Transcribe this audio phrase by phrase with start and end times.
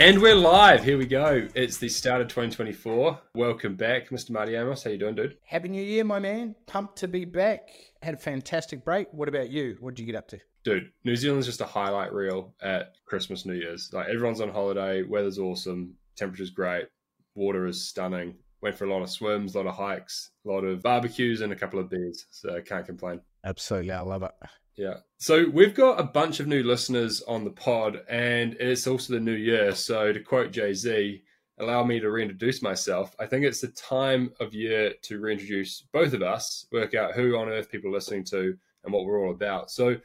[0.00, 0.82] And we're live.
[0.82, 1.46] Here we go.
[1.54, 3.20] It's the start of 2024.
[3.34, 4.30] Welcome back, Mr.
[4.30, 4.82] Marti Amos.
[4.82, 5.36] How you doing, dude?
[5.44, 6.54] Happy New Year, my man.
[6.66, 7.68] Pumped to be back.
[8.00, 9.12] Had a fantastic break.
[9.12, 9.76] What about you?
[9.78, 10.40] What did you get up to?
[10.64, 13.90] Dude, New Zealand's just a highlight reel at Christmas, New Year's.
[13.92, 16.86] Like everyone's on holiday, weather's awesome, temperature's great,
[17.34, 18.36] water is stunning.
[18.62, 21.52] Went for a lot of swims, a lot of hikes, a lot of barbecues, and
[21.52, 22.24] a couple of beers.
[22.30, 23.20] So can't complain.
[23.44, 24.32] Absolutely, I love it.
[24.76, 24.94] Yeah.
[25.18, 29.20] So we've got a bunch of new listeners on the pod, and it's also the
[29.20, 29.74] new year.
[29.74, 31.22] So to quote Jay Z,
[31.58, 33.14] allow me to reintroduce myself.
[33.18, 37.36] I think it's the time of year to reintroduce both of us, work out who
[37.36, 39.70] on earth people are listening to, and what we're all about.
[39.70, 39.96] So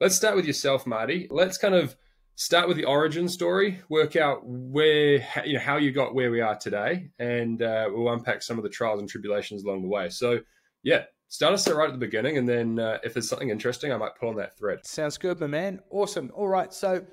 [0.00, 1.28] let's start with yourself, Marti.
[1.30, 1.96] Let's kind of
[2.34, 6.40] start with the origin story, work out where you know how you got where we
[6.40, 10.08] are today, and uh, we'll unpack some of the trials and tribulations along the way.
[10.08, 10.40] So,
[10.82, 13.96] yeah, start us right at the beginning, and then uh, if there's something interesting, I
[13.96, 14.86] might pull on that thread.
[14.86, 15.80] Sounds good, my man.
[15.90, 16.30] Awesome.
[16.34, 17.04] All right, so.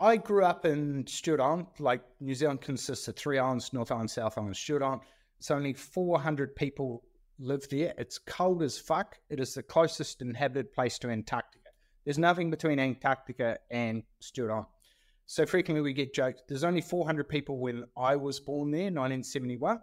[0.00, 1.66] I grew up in Stewart Island.
[1.80, 5.02] Like New Zealand consists of three islands, North Island, South Island, Stewart Island.
[5.38, 7.02] It's only 400 people
[7.38, 7.94] live there.
[7.98, 9.16] It's cold as fuck.
[9.30, 11.70] It is the closest inhabited place to Antarctica.
[12.04, 14.66] There's nothing between Antarctica and Stewart Island.
[15.26, 16.42] So frequently we get jokes.
[16.48, 19.80] There's only 400 people when I was born there, 1971.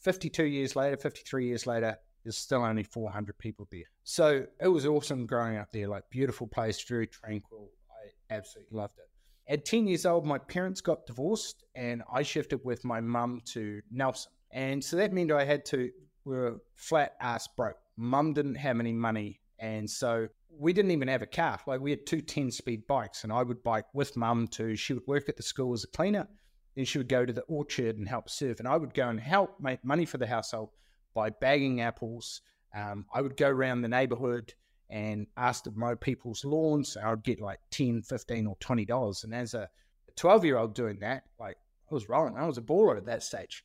[0.00, 3.84] 52 years later, 53 years later, there's still only 400 people there.
[4.02, 5.88] So it was awesome growing up there.
[5.88, 7.70] Like beautiful place, very tranquil.
[7.90, 9.52] I absolutely loved it.
[9.52, 13.82] At 10 years old, my parents got divorced, and I shifted with my mum to
[13.90, 14.32] Nelson.
[14.50, 15.90] And so that meant I had to.
[16.24, 17.76] We were flat ass broke.
[17.98, 21.60] Mum didn't have any money, and so we didn't even have a car.
[21.66, 24.94] Like we had two 10 speed bikes, and I would bike with mum to, she
[24.94, 26.26] would work at the school as a cleaner.
[26.74, 28.58] Then she would go to the orchard and help serve.
[28.58, 30.70] And I would go and help make money for the household
[31.14, 32.40] by bagging apples.
[32.74, 34.54] Um, I would go around the neighborhood
[34.90, 36.96] and ask to mow people's lawns.
[36.96, 39.24] I would get like 10, 15 or $20.
[39.24, 39.68] And as a
[40.16, 41.56] 12 year old doing that, like
[41.90, 42.36] I was rolling.
[42.36, 43.64] I was a baller at that stage.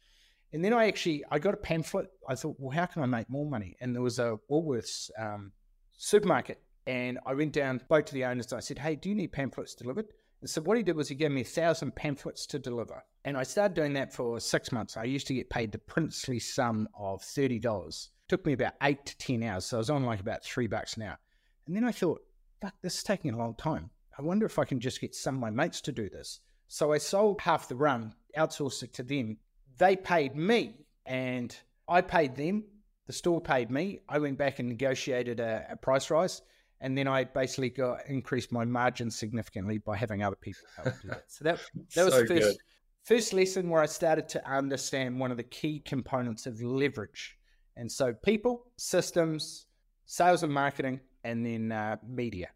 [0.51, 2.07] And then I actually, I got a pamphlet.
[2.27, 3.75] I thought, well, how can I make more money?
[3.81, 5.51] And there was a Woolworths um,
[5.97, 6.59] supermarket
[6.89, 9.31] and I went down, spoke to the owners, and I said, Hey, do you need
[9.31, 10.07] pamphlets delivered?
[10.41, 13.03] And so what he did was he gave me a thousand pamphlets to deliver.
[13.25, 14.95] And I started doing that for six months.
[14.95, 18.09] I used to get paid the princely sum of $30.
[18.27, 19.65] took me about eight to 10 hours.
[19.65, 21.19] So I was on like about three bucks an hour.
[21.67, 22.21] And then I thought,
[22.61, 23.89] fuck, this is taking a long time.
[24.17, 26.39] I wonder if I can just get some of my mates to do this.
[26.67, 29.37] So I sold half the run, outsourced it to them.
[29.77, 31.55] They paid me and
[31.87, 32.63] I paid them.
[33.07, 33.99] The store paid me.
[34.07, 36.41] I went back and negotiated a, a price rise
[36.81, 41.09] and then I basically got increased my margin significantly by having other people help do
[41.09, 41.23] that.
[41.27, 41.59] So that
[41.95, 42.55] that was So first good.
[43.03, 47.37] first lesson where I started to understand one of the key components of leverage.
[47.75, 49.67] And so people, systems,
[50.05, 52.49] sales and marketing, and then uh, media.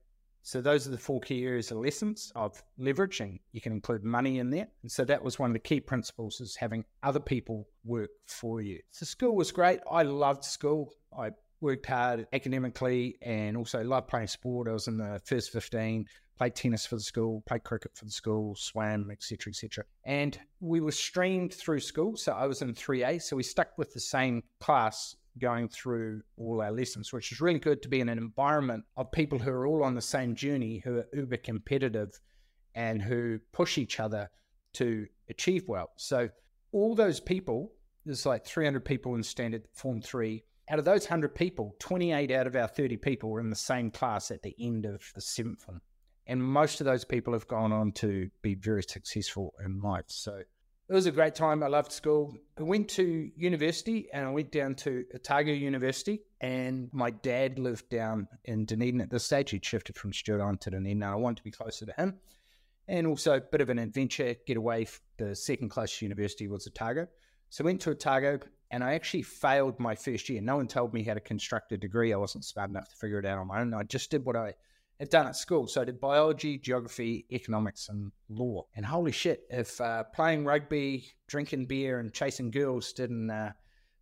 [0.46, 4.04] So those are the four key areas of lessons of leverage, and you can include
[4.04, 4.68] money in there.
[4.82, 8.62] And so that was one of the key principles is having other people work for
[8.62, 8.80] you.
[8.92, 9.80] So school was great.
[9.90, 10.94] I loved school.
[11.18, 11.30] I
[11.64, 14.68] worked hard academically and also loved playing sport.
[14.68, 16.06] I was in the first 15,
[16.38, 19.86] played tennis for the school, played cricket for the school, swam, etc., etc.
[20.04, 22.18] And we were streamed through school.
[22.18, 23.22] So I was in 3A.
[23.22, 27.60] So we stuck with the same class going through all our lessons, which is really
[27.60, 30.82] good to be in an environment of people who are all on the same journey,
[30.84, 32.20] who are uber competitive
[32.76, 34.30] and who push each other
[34.74, 35.92] to achieve well.
[35.96, 36.30] So
[36.74, 37.72] all those people,
[38.06, 42.48] there's like 300 people in standard form three out of those 100 people, 28 out
[42.48, 45.68] of our 30 people were in the same class at the end of the seventh
[45.68, 45.82] one.
[46.26, 50.06] And most of those people have gone on to be very successful in life.
[50.08, 51.64] So it was a great time.
[51.64, 52.34] I loved school.
[52.58, 56.22] I went to university and I went down to Otago University.
[56.40, 59.52] And my dad lived down in Dunedin at this stage.
[59.52, 61.04] He'd shifted from Stewart Island to Dunedin.
[61.04, 62.20] And I wanted to be closer to him.
[62.88, 64.88] And also a bit of an adventure, get away.
[65.18, 67.08] The second closest university was Otago.
[67.50, 68.40] So I went to Otago
[68.74, 70.42] and I actually failed my first year.
[70.42, 72.12] No one told me how to construct a degree.
[72.12, 73.72] I wasn't smart enough to figure it out on my own.
[73.72, 74.56] I just did what I
[75.00, 75.68] had done at school.
[75.68, 78.66] So I did biology, geography, economics, and law.
[78.76, 83.52] And holy shit, if uh, playing rugby, drinking beer, and chasing girls didn't uh,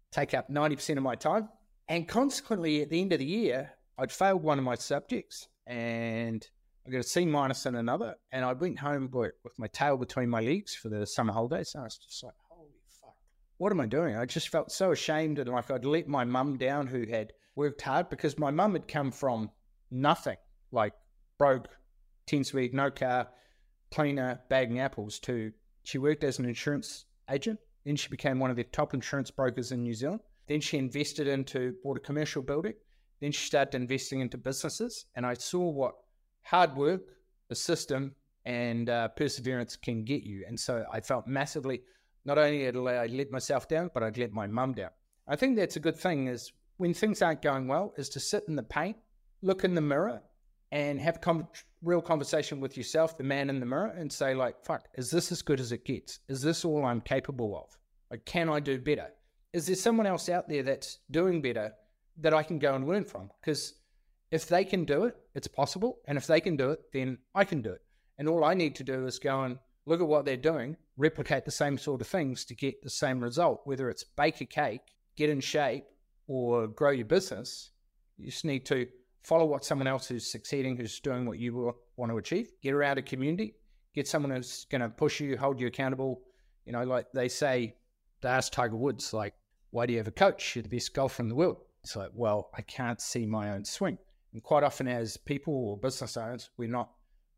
[0.09, 1.49] take up 90% of my time,
[1.89, 6.47] and consequently, at the end of the year, I'd failed one of my subjects and
[6.87, 8.15] I got a C minus in another.
[8.31, 11.75] And I went home with my tail between my legs for the summer holidays.
[11.77, 12.35] I was just like,
[13.61, 14.17] what am I doing?
[14.17, 17.83] I just felt so ashamed and like I'd let my mum down who had worked
[17.83, 19.51] hard because my mum had come from
[19.91, 20.37] nothing,
[20.71, 20.93] like
[21.37, 21.67] broke,
[22.25, 23.27] 10 speed, no car,
[23.91, 25.51] cleaner, bagging apples, to
[25.83, 27.59] she worked as an insurance agent.
[27.85, 30.21] Then she became one of the top insurance brokers in New Zealand.
[30.47, 32.73] Then she invested into, bought a commercial building.
[33.19, 35.05] Then she started investing into businesses.
[35.15, 35.93] And I saw what
[36.41, 37.01] hard work,
[37.51, 40.45] a system, and uh, perseverance can get you.
[40.47, 41.83] And so I felt massively,
[42.25, 44.91] not only had I let myself down, but I'd let my mum down.
[45.27, 48.45] I think that's a good thing is when things aren't going well, is to sit
[48.47, 48.97] in the paint,
[49.41, 50.21] look in the mirror,
[50.71, 51.47] and have a
[51.83, 55.31] real conversation with yourself, the man in the mirror, and say, like, fuck, is this
[55.31, 56.19] as good as it gets?
[56.29, 57.77] Is this all I'm capable of?
[58.09, 59.09] Like, can I do better?
[59.53, 61.73] Is there someone else out there that's doing better
[62.17, 63.29] that I can go and learn from?
[63.41, 63.73] Because
[64.31, 65.99] if they can do it, it's possible.
[66.07, 67.81] And if they can do it, then I can do it.
[68.17, 71.45] And all I need to do is go and look at what they're doing, replicate
[71.45, 74.81] the same sort of things to get the same result, whether it's bake a cake,
[75.15, 75.85] get in shape,
[76.27, 77.71] or grow your business.
[78.17, 78.87] You just need to
[79.23, 82.97] follow what someone else who's succeeding, who's doing what you want to achieve, get around
[82.97, 83.55] a community,
[83.93, 86.21] get someone who's going to push you, hold you accountable.
[86.65, 87.75] You know, like they say,
[88.21, 89.33] they ask Tiger Woods, like,
[89.71, 90.55] why do you have a coach?
[90.55, 91.57] You're the best golfer in the world.
[91.83, 93.97] It's like, well, I can't see my own swing.
[94.33, 96.91] And quite often, as people or business owners, we're not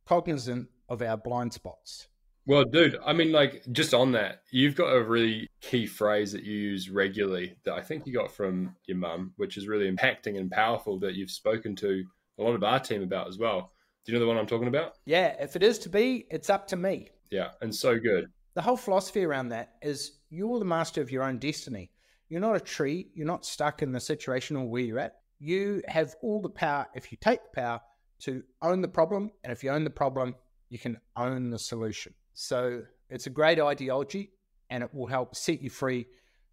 [0.05, 2.07] cognizant of our blind spots.
[2.45, 6.43] Well, dude, I mean, like, just on that, you've got a really key phrase that
[6.43, 10.37] you use regularly that I think you got from your mum, which is really impacting
[10.37, 12.03] and powerful that you've spoken to
[12.37, 13.71] a lot of our team about as well.
[14.05, 14.95] Do you know the one I'm talking about?
[15.05, 17.07] Yeah, if it is to be, it's up to me.
[17.31, 18.25] Yeah, and so good.
[18.55, 21.91] The whole philosophy around that is you're the master of your own destiny.
[22.27, 25.15] You're not a tree, you're not stuck in the situation or where you're at.
[25.39, 27.79] You have all the power, if you take the power,
[28.23, 29.31] to own the problem.
[29.43, 30.35] And if you own the problem,
[30.69, 32.13] you can own the solution.
[32.33, 34.31] So it's a great ideology
[34.69, 36.07] and it will help set you free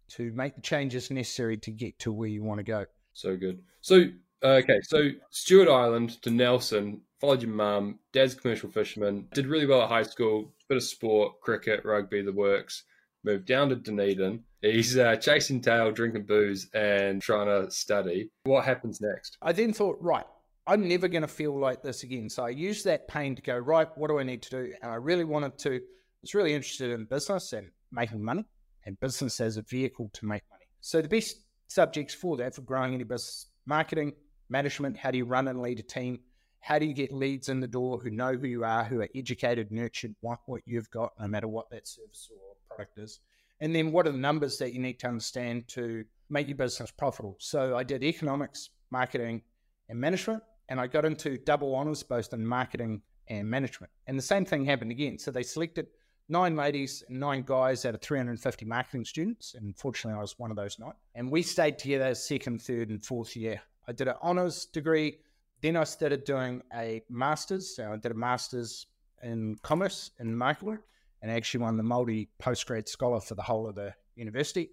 [0.09, 2.85] to make the changes necessary to get to where you want to go.
[3.13, 3.61] So good.
[3.81, 4.05] So,
[4.43, 9.65] uh, okay, so Stewart Island to Nelson, followed your mum, dad's commercial fisherman, did really
[9.65, 12.83] well at high school, bit of sport, cricket, rugby, the works,
[13.23, 14.43] moved down to Dunedin.
[14.61, 18.29] He's uh, chasing tail, drinking booze, and trying to study.
[18.43, 19.37] What happens next?
[19.41, 20.25] I then thought, right,
[20.67, 22.29] I'm never going to feel like this again.
[22.29, 24.73] So I used that pain to go, right, what do I need to do?
[24.81, 25.79] And I really wanted to, I
[26.21, 28.45] was really interested in business and making money
[28.85, 30.65] and business as a vehicle to make money.
[30.81, 31.37] So the best
[31.67, 34.13] subjects for that, for growing any business, marketing,
[34.49, 36.19] management, how do you run and lead a team?
[36.59, 39.09] How do you get leads in the door who know who you are, who are
[39.15, 43.19] educated, nurtured, want what you've got, no matter what that service or product is?
[43.61, 46.91] And then what are the numbers that you need to understand to make your business
[46.91, 47.35] profitable?
[47.39, 49.41] So I did economics, marketing,
[49.89, 53.91] and management and I got into double honors both in marketing and management.
[54.07, 55.19] And the same thing happened again.
[55.19, 55.87] So they selected
[56.29, 59.53] nine ladies and nine guys out of 350 marketing students.
[59.53, 60.93] And fortunately, I was one of those nine.
[61.13, 63.61] And we stayed together second, third, and fourth year.
[63.85, 65.17] I did an honors degree.
[65.61, 67.75] Then I started doing a master's.
[67.75, 68.87] So I did a master's
[69.21, 70.79] in commerce and marketing
[71.21, 74.69] and actually won the multi postgrad scholar for the whole of the university.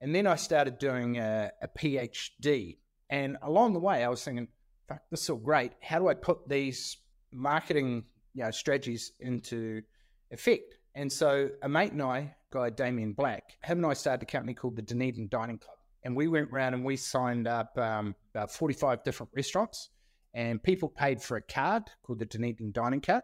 [0.00, 2.78] And then I started doing a, a PhD.
[3.10, 4.48] And along the way, I was thinking,
[4.88, 5.72] fuck, this is all great.
[5.82, 6.96] How do I put these
[7.32, 8.04] marketing
[8.34, 9.82] you know, strategies into
[10.30, 10.78] effect?
[10.94, 14.54] And so a mate and I, guy Damien Black, him and I started a company
[14.54, 15.76] called the Dunedin Dining Club.
[16.04, 19.90] And we went around and we signed up um, about 45 different restaurants.
[20.34, 23.22] And people paid for a card called the Dunedin Dining Card.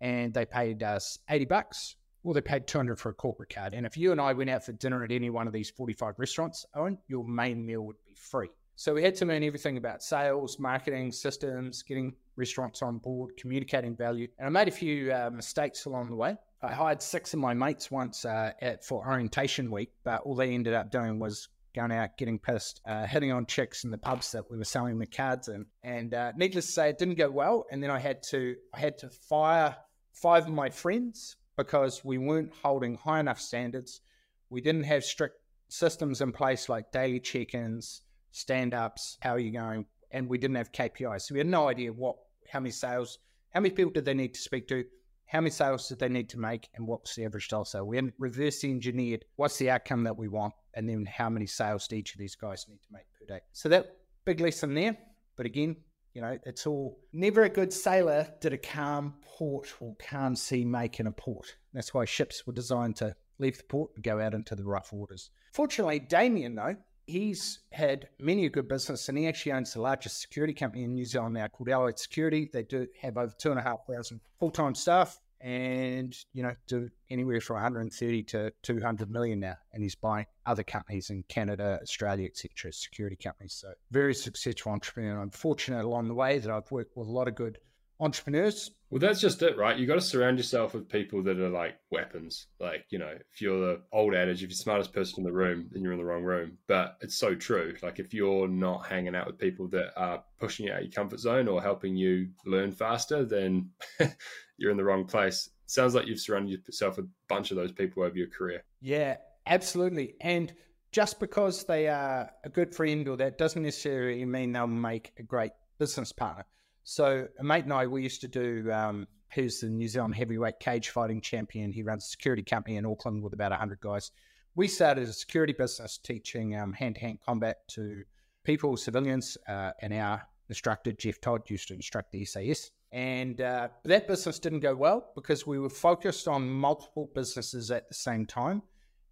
[0.00, 3.74] And they paid us 80 bucks or they paid 200 for a corporate card.
[3.74, 6.14] And if you and I went out for dinner at any one of these 45
[6.18, 8.50] restaurants, Owen, your main meal would be free.
[8.80, 13.94] So we had to learn everything about sales, marketing, systems, getting restaurants on board, communicating
[13.94, 14.26] value.
[14.38, 16.38] And I made a few uh, mistakes along the way.
[16.62, 20.54] I hired six of my mates once uh, at, for orientation week, but all they
[20.54, 24.32] ended up doing was going out, getting pissed, uh, hitting on chicks in the pubs
[24.32, 25.66] that we were selling the cards in.
[25.82, 27.66] And uh, needless to say, it didn't go well.
[27.70, 29.76] And then I had to I had to fire
[30.14, 34.00] five of my friends because we weren't holding high enough standards.
[34.48, 35.36] We didn't have strict
[35.68, 38.00] systems in place like daily check-ins
[38.32, 39.86] stand ups, how are you going?
[40.10, 41.22] And we didn't have KPIs.
[41.22, 42.16] So we had no idea what,
[42.50, 43.18] how many sales,
[43.50, 44.84] how many people did they need to speak to?
[45.26, 46.68] How many sales did they need to make?
[46.74, 47.64] And what was the average sale?
[47.64, 50.54] So we reverse engineered what's the outcome that we want?
[50.74, 53.40] And then how many sales do each of these guys need to make per day?
[53.52, 54.96] So that big lesson there.
[55.36, 55.76] But again,
[56.14, 60.64] you know, it's all never a good sailor did a calm port or calm sea
[60.64, 61.56] make in a port.
[61.72, 64.92] That's why ships were designed to leave the port and go out into the rough
[64.92, 65.30] waters.
[65.52, 66.76] Fortunately, Damien, though,
[67.10, 70.94] he's had many a good business and he actually owns the largest security company in
[70.94, 72.48] New Zealand now called Allied Security.
[72.50, 76.54] They do have over two and a half thousand full time staff and, you know,
[76.66, 79.56] do anywhere from 130 to 200 million now.
[79.72, 83.54] And he's buying other companies in Canada, Australia, etc., security companies.
[83.54, 85.20] So very successful entrepreneur.
[85.20, 87.58] I'm fortunate along the way that I've worked with a lot of good
[88.00, 88.70] entrepreneurs.
[88.90, 89.78] Well, that's just it, right?
[89.78, 92.46] You got to surround yourself with people that are like weapons.
[92.58, 95.32] Like, you know, if you're the old adage, if you're the smartest person in the
[95.32, 96.58] room, then you're in the wrong room.
[96.66, 97.74] But it's so true.
[97.82, 100.92] Like, if you're not hanging out with people that are pushing you out of your
[100.92, 103.70] comfort zone or helping you learn faster, then
[104.56, 105.50] you're in the wrong place.
[105.66, 108.64] Sounds like you've surrounded yourself with a bunch of those people over your career.
[108.80, 110.14] Yeah, absolutely.
[110.20, 110.52] And
[110.90, 115.22] just because they are a good friend or that doesn't necessarily mean they'll make a
[115.22, 116.44] great business partner.
[116.90, 118.68] So a mate and I, we used to do.
[118.72, 121.70] Um, who's the New Zealand heavyweight cage fighting champion?
[121.70, 124.10] He runs a security company in Auckland with about hundred guys.
[124.56, 128.02] We started a security business teaching um, hand-to-hand combat to
[128.42, 132.72] people, civilians, uh, and our instructor Jeff Todd used to instruct the SAS.
[132.90, 137.86] And uh, that business didn't go well because we were focused on multiple businesses at
[137.86, 138.62] the same time,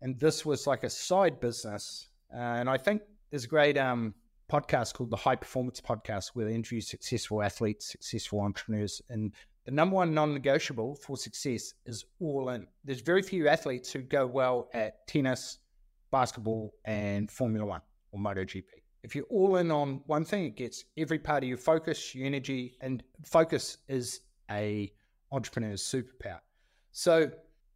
[0.03, 2.09] and this was like a side business.
[2.35, 4.15] Uh, and I think there's a great um,
[4.51, 9.33] podcast called the High Performance Podcast, where they interview successful athletes, successful entrepreneurs, and
[9.65, 12.67] the number one non-negotiable for success is all in.
[12.85, 15.59] There's very few athletes who go well at tennis,
[16.11, 18.65] basketball, and Formula One or MotoGP.
[19.03, 22.27] If you're all in on one thing, it gets every part of your focus, your
[22.27, 24.91] energy, and focus is a
[25.31, 26.41] entrepreneur's superpower.
[26.93, 27.31] So,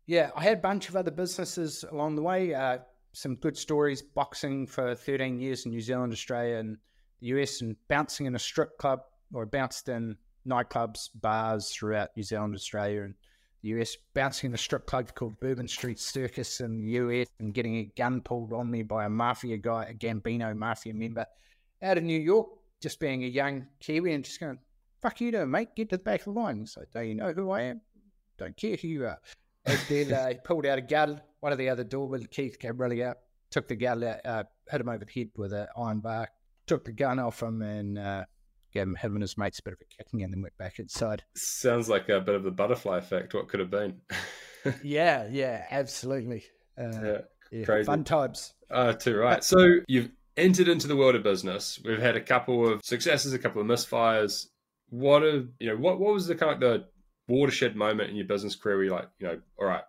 [0.06, 2.54] yeah, I had a bunch of other businesses along the way.
[2.54, 2.78] Uh,
[3.12, 6.78] some good stories boxing for 13 years in New Zealand, Australia, and
[7.20, 9.00] the US, and bouncing in a strip club
[9.32, 10.16] or bounced in
[10.46, 13.14] nightclubs, bars throughout New Zealand, Australia, and
[13.62, 17.54] the US, bouncing in a strip club called Bourbon Street Circus in the US, and
[17.54, 21.26] getting a gun pulled on me by a mafia guy, a Gambino mafia member
[21.82, 22.48] out of New York,
[22.80, 24.58] just being a young Kiwi and just going,
[25.00, 26.66] fuck you doing, mate, get to the back of the line.
[26.66, 27.80] So, do you know who I am?
[28.38, 29.18] Don't care who you are.
[29.66, 32.76] And then uh, he pulled out a gun one of the other doorman, Keith, came
[32.76, 33.16] running out,
[33.50, 36.28] took the gun out, uh, hit him over the head with an iron bar,
[36.68, 38.24] took the gun off him, and uh,
[38.72, 40.78] gave him, him and his mates a bit of a kicking, and then went back
[40.78, 41.24] inside.
[41.34, 43.34] Sounds like a bit of the butterfly effect.
[43.34, 44.00] What could have been?
[44.84, 46.44] yeah, yeah, absolutely.
[46.78, 47.18] Uh, yeah,
[47.50, 47.86] yeah, crazy.
[47.86, 48.54] Fun times.
[48.70, 49.42] Uh, too right.
[49.42, 51.80] So you've entered into the world of business.
[51.84, 54.46] We've had a couple of successes, a couple of misfires.
[54.90, 55.76] What are you know?
[55.76, 56.84] What what was the kind of the
[57.26, 59.82] watershed moment in your business career where you're like, you know, all right,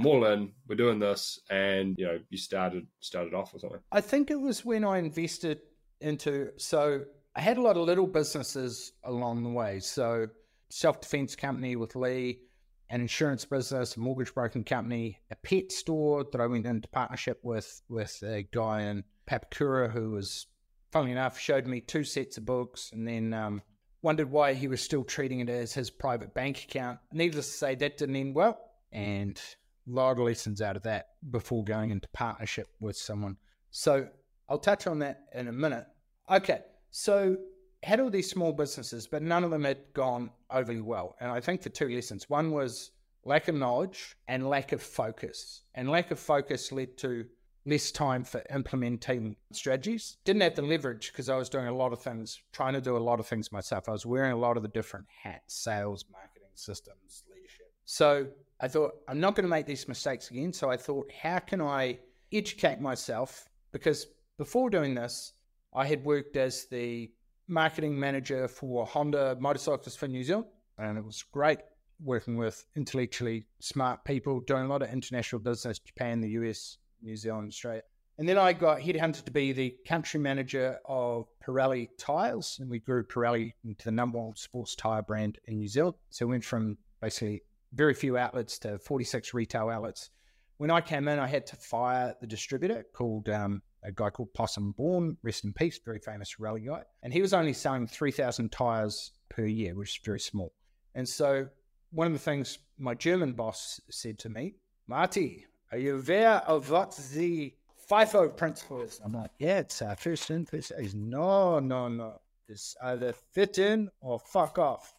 [0.00, 0.52] I'm all in.
[0.66, 3.80] We're doing this, and you know, you started started off with something.
[3.92, 5.60] I think it was when I invested
[6.00, 6.52] into.
[6.56, 7.02] So
[7.36, 9.80] I had a lot of little businesses along the way.
[9.80, 10.28] So
[10.70, 12.40] self defense company with Lee,
[12.88, 17.38] an insurance business, a mortgage broking company, a pet store that I went into partnership
[17.42, 20.46] with with a guy in Papakura who was,
[20.92, 23.34] funnily enough, showed me two sets of books, and then.
[23.34, 23.62] Um,
[24.02, 26.98] wondered why he was still treating it as his private bank account.
[27.12, 28.58] Needless to say, that didn't end well.
[28.92, 29.38] And
[29.86, 33.36] a lot of lessons out of that before going into partnership with someone.
[33.70, 34.08] So
[34.48, 35.86] I'll touch on that in a minute.
[36.30, 36.60] Okay,
[36.90, 37.36] so
[37.82, 41.16] had all these small businesses, but none of them had gone overly well.
[41.20, 42.28] And I think for two lessons.
[42.28, 42.90] One was
[43.24, 45.62] lack of knowledge and lack of focus.
[45.74, 47.24] And lack of focus led to
[47.66, 50.16] less time for implementing strategies.
[50.24, 52.96] Didn't have the leverage because I was doing a lot of things, trying to do
[52.96, 53.88] a lot of things myself.
[53.88, 57.72] I was wearing a lot of the different hats sales, marketing, systems, leadership.
[57.84, 58.28] So
[58.60, 60.52] I thought, I'm not going to make these mistakes again.
[60.52, 61.98] So I thought, how can I
[62.32, 63.48] educate myself?
[63.72, 64.06] Because
[64.38, 65.32] before doing this,
[65.74, 67.10] I had worked as the
[67.48, 70.46] marketing manager for Honda Motorcycles for New Zealand,
[70.78, 71.60] and it was great
[72.02, 77.16] working with intellectually smart people, doing a lot of international business, Japan, the US, New
[77.16, 77.82] Zealand, Australia.
[78.18, 82.78] And then I got headhunted to be the country manager of Pirelli Tyres, and we
[82.78, 85.96] grew Pirelli into the number one sports tyre brand in New Zealand.
[86.10, 90.10] So we went from basically very few outlets to 46 retail outlets.
[90.58, 94.34] When I came in, I had to fire the distributor called um, a guy called
[94.34, 96.82] Possum Bourne, rest in peace, very famous rally guy.
[97.02, 100.52] And he was only selling 3,000 tires per year, which is very small.
[100.94, 101.48] And so
[101.90, 104.54] one of the things my German boss said to me,
[104.86, 107.54] Marti, are you aware of what the
[107.90, 109.00] FIFO principle is?
[109.04, 110.80] I'm like, yeah, it's uh, first in, first out.
[110.80, 112.20] He's, no, no, no.
[112.48, 114.94] It's either fit in or fuck off.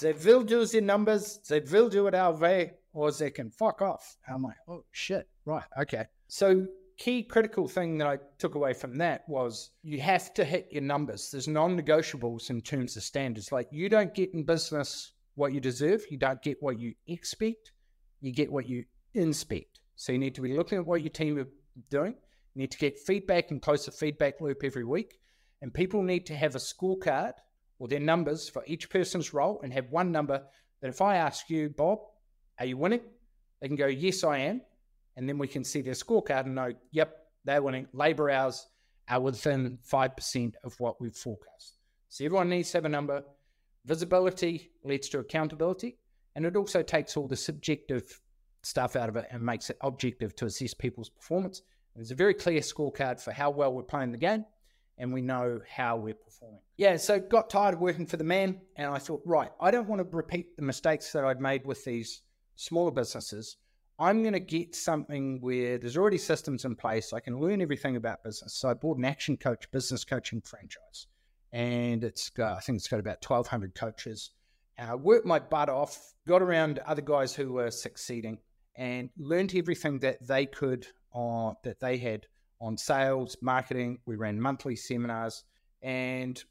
[0.00, 3.82] They will do the numbers, they will do it our way, or they can fuck
[3.82, 4.16] off.
[4.28, 6.06] I'm like, oh shit, right, okay.
[6.28, 10.68] So key critical thing that I took away from that was you have to hit
[10.70, 11.30] your numbers.
[11.30, 13.52] There's non-negotiables in terms of standards.
[13.52, 17.72] Like you don't get in business what you deserve, you don't get what you expect,
[18.20, 19.80] you get what you inspect.
[19.96, 21.48] So you need to be looking at what your team are
[21.90, 22.14] doing.
[22.54, 25.18] You need to get feedback and close the feedback loop every week.
[25.60, 27.32] And people need to have a scorecard
[27.78, 30.42] or their numbers for each person's role and have one number
[30.80, 32.00] that if I ask you, Bob,
[32.58, 33.00] are you winning?
[33.60, 34.60] They can go, yes, I am.
[35.16, 37.86] And then we can see their scorecard and know, yep, they're winning.
[37.92, 38.66] Labor hours
[39.08, 41.78] are within 5% of what we've forecast.
[42.08, 43.22] So everyone needs to have a number.
[43.84, 45.98] visibility leads to accountability,
[46.34, 48.20] and it also takes all the subjective
[48.62, 51.62] stuff out of it and makes it objective to assess people's performance.
[51.94, 54.44] There's a very clear scorecard for how well we're playing the game,
[54.98, 56.60] and we know how we're performing.
[56.76, 59.88] Yeah, so got tired of working for the man, and I thought, right, I don't
[59.88, 62.22] want to repeat the mistakes that I'd made with these
[62.56, 63.56] smaller businesses.
[63.98, 67.12] I'm going to get something where there's already systems in place.
[67.12, 68.54] I can learn everything about business.
[68.54, 71.06] So I bought an action coach business coaching franchise,
[71.52, 74.30] and it's got, I think it's got about 1,200 coaches.
[74.76, 78.38] And I worked my butt off, got around other guys who were succeeding,
[78.76, 82.26] and learned everything that they could on that they had
[82.64, 83.98] on sales, marketing.
[84.06, 85.44] We ran monthly seminars
[85.82, 86.42] and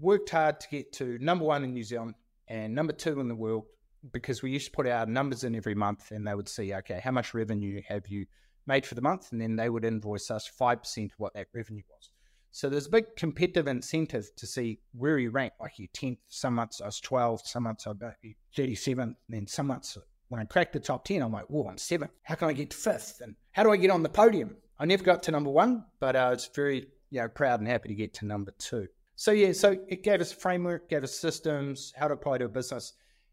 [0.00, 2.14] worked hard to get to number one in New Zealand
[2.48, 3.64] and number two in the world
[4.12, 7.00] because we used to put our numbers in every month and they would see, okay,
[7.02, 8.24] how much revenue have you
[8.66, 9.30] made for the month?
[9.32, 12.10] And then they would invoice us 5% of what that revenue was.
[12.50, 15.52] So there's a big competitive incentive to see where you rank.
[15.60, 19.46] Like you're 10th, some months I was 12, some months I'd be 37, and then
[19.46, 19.98] some months
[20.28, 22.12] when I cracked the top 10, I'm like, whoa, I'm seventh.
[22.22, 23.20] How can I get to fifth?
[23.22, 24.56] And how do I get on the podium?
[24.78, 27.68] I never got to number one, but uh, I was very you know, proud and
[27.68, 28.86] happy to get to number two.
[29.16, 32.44] So, yeah, so it gave us a framework, gave us systems, how to apply to
[32.44, 32.92] a business.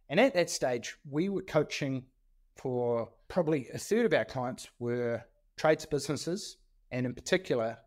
[0.09, 2.03] And at that stage, we were coaching
[2.55, 5.23] for probably a third of our clients were
[5.57, 6.57] trades businesses
[6.91, 7.77] and in particular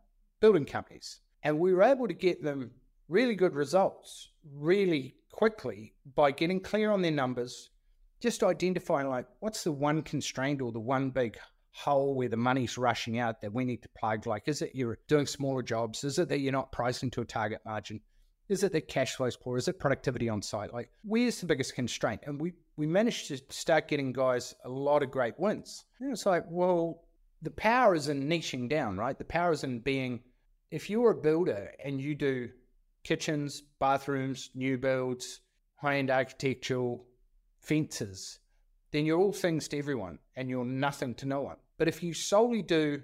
[0.41, 1.21] building companies.
[1.43, 2.71] And we were able to get them
[3.09, 7.71] really good results really quickly by getting clear on their numbers,
[8.21, 11.39] just identifying like what's the one constraint or the one big
[11.73, 14.27] hole where the money's rushing out that we need to plug?
[14.27, 16.05] Like, is it you're doing smaller jobs?
[16.05, 18.01] Is it that you're not pricing to a target margin?
[18.49, 19.59] Is it that cash flow's poor?
[19.59, 20.73] Is it productivity on site?
[20.73, 22.23] Like, where's the biggest constraint?
[22.25, 25.85] And we we managed to start getting guys a lot of great wins.
[26.01, 27.05] And it's like, well,
[27.43, 29.19] the power is in niching down, right?
[29.19, 30.21] The power is in being
[30.71, 32.51] if you're a builder and you do
[33.05, 35.41] kitchens, bathrooms, new builds,
[35.77, 37.07] high end architectural,
[37.59, 38.39] fences,
[38.91, 41.57] then you're all things to everyone and you're nothing to no one.
[41.77, 43.03] But if you solely do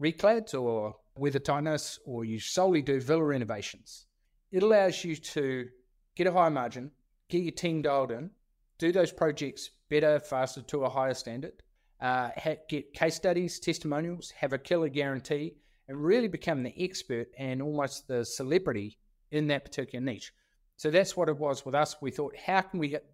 [0.00, 4.06] reclads or weather tightness or you solely do villa renovations,
[4.52, 5.68] it allows you to
[6.16, 6.90] get a higher margin,
[7.28, 8.30] get your team dialed in,
[8.78, 11.62] do those projects better, faster to a higher standard,
[12.00, 12.30] uh,
[12.68, 15.54] get case studies, testimonials, have a killer guarantee,
[15.88, 18.98] and really become the expert and almost the celebrity
[19.30, 20.32] in that particular niche.
[20.76, 21.96] So that's what it was with us.
[22.00, 23.04] We thought, how can we get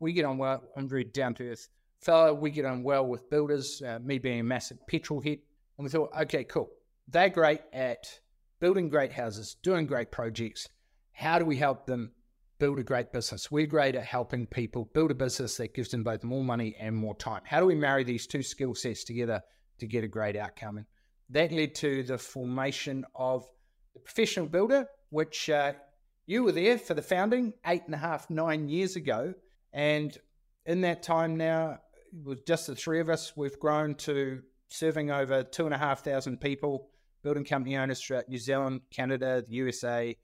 [0.00, 0.62] we get on well?
[0.76, 1.68] I'm very down to earth
[2.00, 2.34] fellow.
[2.34, 3.82] We get on well with builders.
[3.84, 5.40] Uh, me being a massive petrol hit,
[5.76, 6.70] and we thought, okay, cool.
[7.08, 8.06] They're great at
[8.60, 10.68] building great houses, doing great projects.
[11.12, 12.12] How do we help them
[12.58, 13.50] build a great business?
[13.50, 16.96] We're great at helping people build a business that gives them both more money and
[16.96, 17.42] more time.
[17.44, 19.42] How do we marry these two skill sets together
[19.78, 20.78] to get a great outcome?
[20.78, 20.86] And
[21.30, 23.44] that led to the formation of
[23.94, 25.72] the professional builder, which uh,
[26.26, 29.34] you were there for the founding eight and a half, nine years ago.
[29.72, 30.16] And
[30.64, 31.78] in that time now,
[32.24, 36.02] with just the three of us, we've grown to serving over two and a half
[36.02, 36.88] thousand people,
[37.22, 40.16] building company owners throughout New Zealand, Canada, the USA,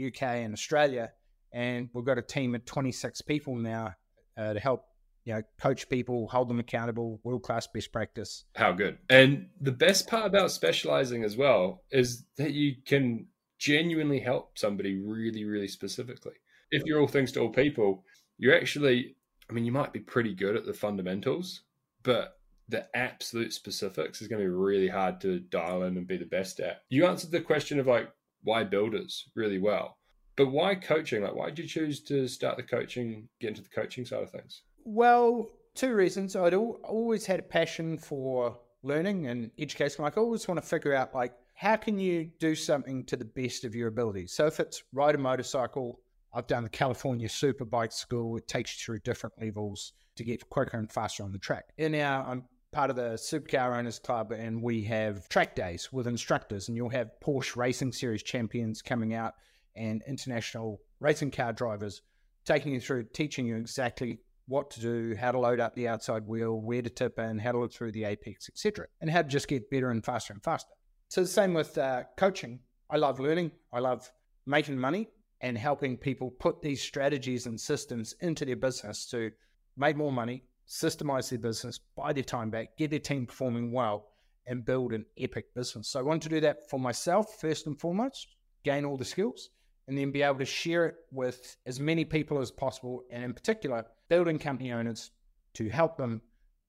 [0.00, 1.10] UK, and Australia.
[1.52, 3.94] And we've got a team of 26 people now
[4.36, 4.84] uh, to help
[5.24, 8.44] you know, coach people, hold them accountable, world class best practice.
[8.54, 8.98] How good.
[9.10, 13.26] And the best part about specializing as well is that you can
[13.58, 16.34] genuinely help somebody really, really specifically.
[16.70, 18.04] If you're all things to all people,
[18.38, 19.16] you're actually,
[19.50, 21.62] I mean, you might be pretty good at the fundamentals,
[22.02, 26.18] but the absolute specifics is going to be really hard to dial in and be
[26.18, 26.82] the best at.
[26.90, 28.10] You answered the question of like,
[28.42, 29.98] why builders really well,
[30.36, 31.22] but why coaching?
[31.22, 34.30] Like, why did you choose to start the coaching, get into the coaching side of
[34.30, 34.62] things?
[34.84, 36.36] Well, two reasons.
[36.36, 40.04] I'd always had a passion for learning and education.
[40.04, 43.24] Like, I always want to figure out like how can you do something to the
[43.24, 44.28] best of your ability?
[44.28, 45.98] So if it's ride a motorcycle,
[46.32, 48.36] I've done the California Superbike School.
[48.36, 51.64] It takes you through different levels to get quicker and faster on the track.
[51.76, 56.06] And now I'm part of the Supercar Owners Club, and we have track days with
[56.06, 59.34] instructors, and you'll have Porsche Racing Series champions coming out
[59.74, 62.02] and international racing car drivers
[62.44, 66.24] taking you through, teaching you exactly what to do, how to load up the outside
[66.24, 69.28] wheel, where to tip in, how to look through the apex, etc., and how to
[69.28, 70.72] just get better and faster and faster.
[71.08, 72.60] So the same with uh, coaching.
[72.90, 73.52] I love learning.
[73.72, 74.10] I love
[74.46, 75.08] making money
[75.40, 79.30] and helping people put these strategies and systems into their business to
[79.76, 84.08] make more money, systemize their business, buy their time back, get their team performing well,
[84.46, 85.88] and build an epic business.
[85.88, 89.50] So I want to do that for myself first and foremost, gain all the skills,
[89.86, 93.32] and then be able to share it with as many people as possible, and in
[93.32, 95.10] particular, building company owners
[95.54, 96.20] to help them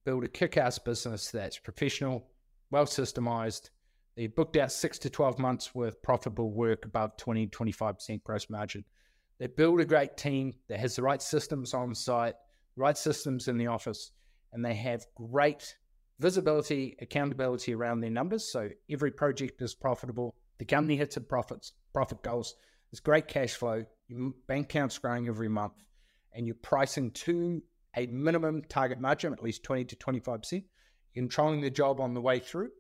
[0.06, 2.28] build a kick ass business that's professional,
[2.72, 3.70] well systemized,
[4.20, 8.84] they booked out six to 12 months with profitable work above 20, 25% gross margin.
[9.40, 12.34] They build a great team that has the right systems on site,
[12.76, 14.12] right systems in the office,
[14.52, 15.74] and they have great
[16.20, 18.52] visibility, accountability around their numbers.
[18.52, 20.36] So every project is profitable.
[20.58, 22.56] The company hits its profits, profit goals.
[22.92, 23.86] There's great cash flow.
[24.10, 25.82] Your bank account's growing every month,
[26.34, 27.62] and you're pricing to
[27.96, 30.52] a minimum target margin, at least 20 to 25%.
[30.52, 30.64] You're
[31.24, 32.72] controlling the job on the way through,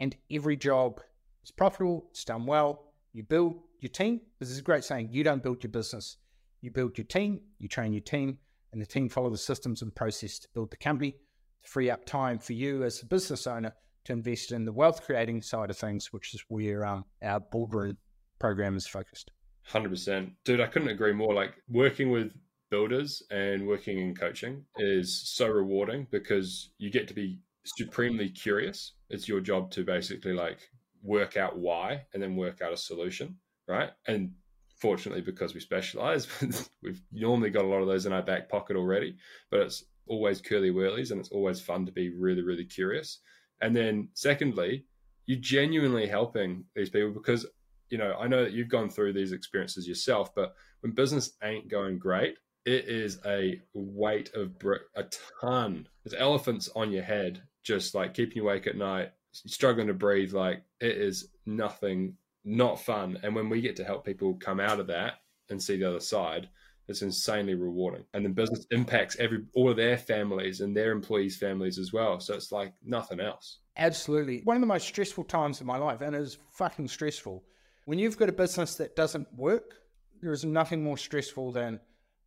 [0.00, 1.00] and every job
[1.44, 2.92] is profitable, it's done well.
[3.12, 4.20] You build your team.
[4.40, 5.10] This is a great saying.
[5.12, 6.16] You don't build your business.
[6.60, 8.38] You build your team, you train your team,
[8.72, 11.90] and the team follow the systems and the process to build the company to free
[11.90, 15.70] up time for you as a business owner to invest in the wealth creating side
[15.70, 17.96] of things, which is where um, our boardroom
[18.38, 19.30] program is focused.
[19.70, 20.30] 100%.
[20.44, 21.34] Dude, I couldn't agree more.
[21.34, 22.32] Like working with
[22.70, 28.92] builders and working in coaching is so rewarding because you get to be supremely curious.
[29.10, 30.58] It's your job to basically like
[31.02, 33.36] work out why and then work out a solution,
[33.68, 33.90] right?
[34.06, 34.32] And
[34.78, 36.26] fortunately, because we specialize,
[36.82, 39.16] we've normally got a lot of those in our back pocket already,
[39.50, 43.20] but it's always curly whirlies and it's always fun to be really, really curious.
[43.60, 44.84] And then, secondly,
[45.26, 47.46] you're genuinely helping these people because,
[47.88, 51.68] you know, I know that you've gone through these experiences yourself, but when business ain't
[51.70, 55.04] going great, it is a weight of brick, a
[55.40, 55.86] ton.
[56.02, 60.32] There's elephants on your head, just like keeping you awake at night, struggling to breathe.
[60.32, 63.18] Like it is nothing, not fun.
[63.22, 65.14] And when we get to help people come out of that
[65.50, 66.48] and see the other side,
[66.86, 68.04] it's insanely rewarding.
[68.12, 72.20] And the business impacts every all of their families and their employees' families as well.
[72.20, 73.58] So it's like nothing else.
[73.76, 74.42] Absolutely.
[74.44, 77.42] One of the most stressful times of my life, and it is fucking stressful.
[77.86, 79.74] When you've got a business that doesn't work,
[80.20, 81.80] there is nothing more stressful than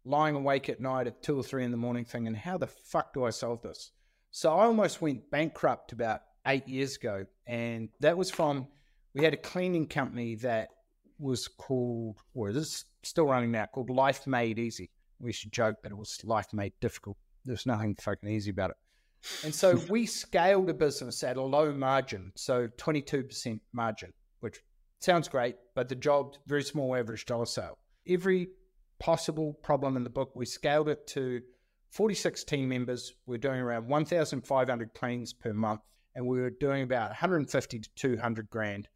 [0.06, 3.14] lying awake at night at two or three in the morning thinking, how the fuck
[3.14, 3.92] do I solve this?
[4.32, 7.26] So I almost went bankrupt about eight years ago.
[7.46, 8.68] And that was from,
[9.14, 10.70] we had a cleaning company that
[11.20, 14.90] was called, or is still running now, called Life Made Easy.
[15.20, 17.18] We should joke that it was Life Made Difficult.
[17.46, 18.78] There's nothing fucking easy about it.
[19.44, 24.60] And so we scaled a business at a low margin, so 22% margin, which
[25.00, 27.78] sounds great, but the job, very small average dollar sale.
[28.08, 28.50] Every
[29.00, 30.32] possible problem in the book.
[30.36, 31.42] We scaled it to
[31.90, 33.14] 46 team members.
[33.26, 35.82] We're doing around 1,500 cleans per month,
[36.16, 38.88] and we were doing about 150 to 200 grand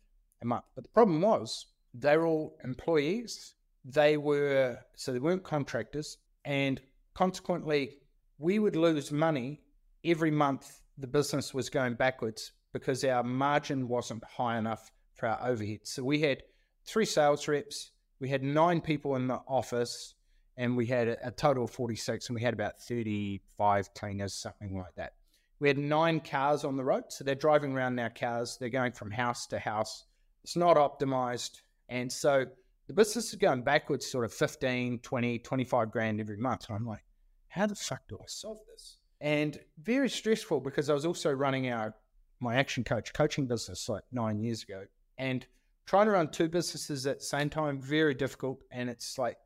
[0.41, 0.65] a month.
[0.75, 3.55] But the problem was they were all employees.
[3.83, 6.17] They were, so they weren't contractors.
[6.45, 6.81] And
[7.13, 7.97] consequently,
[8.37, 9.61] we would lose money
[10.03, 15.49] every month the business was going backwards because our margin wasn't high enough for our
[15.49, 15.79] overhead.
[15.83, 16.43] So we had
[16.85, 20.15] three sales reps, we had nine people in the office
[20.57, 24.95] and we had a, total of 46 and we had about 35 cleaners, something like
[24.95, 25.13] that.
[25.59, 27.05] We had nine cars on the road.
[27.09, 28.57] So they're driving around in our cars.
[28.59, 30.05] They're going from house to house.
[30.43, 31.61] It's not optimized.
[31.87, 32.45] And so
[32.87, 36.67] the business is going backwards sort of 15, 20, 25 grand every month.
[36.67, 37.05] And I'm like,
[37.47, 38.97] how the fuck do I solve this?
[39.19, 41.93] And very stressful because I was also running our
[42.39, 44.85] my action coach coaching business like nine years ago.
[45.17, 45.45] And
[45.85, 49.37] trying to run two businesses at the same time very difficult and it's like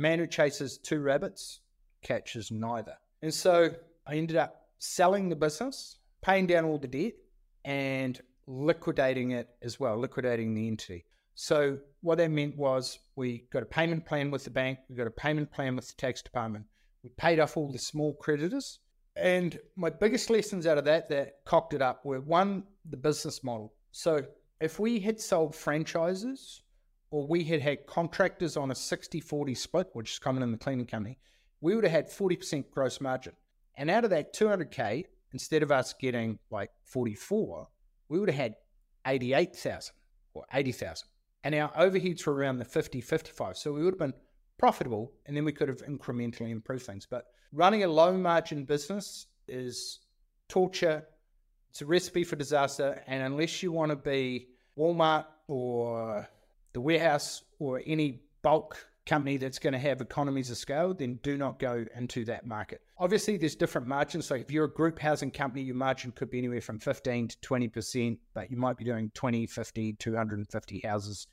[0.00, 1.60] man who chases two rabbits
[2.02, 2.96] catches neither.
[3.22, 3.70] And so
[4.06, 7.12] i ended up selling the business paying down all the debt
[7.64, 11.04] and liquidating it as well liquidating the entity.
[11.34, 15.06] So what that meant was we got a payment plan with the bank we got
[15.06, 16.64] a payment plan with the tax department.
[17.02, 18.78] We paid off all the small creditors.
[19.16, 23.44] And my biggest lessons out of that that cocked it up were one the business
[23.44, 23.74] model.
[23.92, 24.24] So
[24.60, 26.62] if we had sold franchises
[27.10, 30.58] or we had had contractors on a 60 40 split, which is common in the
[30.58, 31.18] cleaning company,
[31.60, 33.32] we would have had 40% gross margin.
[33.76, 37.68] And out of that 200K, instead of us getting like 44,
[38.08, 38.54] we would have had
[39.06, 39.94] 88,000
[40.34, 41.08] or 80,000.
[41.42, 43.56] And our overheads were around the 50, 55.
[43.56, 44.14] So we would have been
[44.58, 47.06] profitable and then we could have incrementally improved things.
[47.06, 50.00] But running a low margin business is
[50.48, 51.04] torture
[51.70, 53.02] it's a recipe for disaster.
[53.06, 56.28] And unless you want to be Walmart or
[56.72, 61.36] the warehouse or any bulk company that's going to have economies of scale, then do
[61.36, 62.80] not go into that market.
[62.98, 64.26] Obviously, there's different margins.
[64.26, 67.36] So if you're a group housing company, your margin could be anywhere from 15 to
[67.38, 71.26] 20%, but you might be doing 20, 50, 250 houses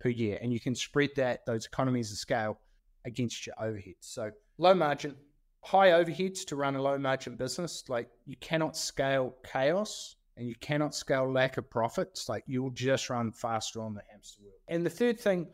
[0.00, 0.38] per year.
[0.40, 2.58] And you can spread that, those economies of scale
[3.04, 3.96] against your overheads.
[4.00, 5.16] So low margin,
[5.62, 7.84] high overheads to run a low margin business.
[7.88, 12.28] Like you cannot scale chaos and you cannot scale lack of profits.
[12.28, 14.52] Like you'll just run faster on the hamster wheel.
[14.68, 15.48] And the third thing,